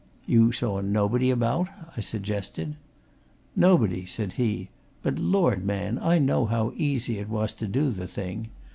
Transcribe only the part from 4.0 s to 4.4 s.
said